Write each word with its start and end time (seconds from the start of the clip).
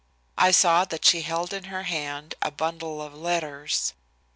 I 0.39 0.49
saw 0.49 0.83
that 0.85 1.05
she 1.05 1.21
held 1.21 1.53
in 1.53 1.65
her 1.65 1.83
hand 1.83 2.33
a 2.41 2.49
bundle 2.49 3.03
of 3.03 3.13
letters. 3.13 3.93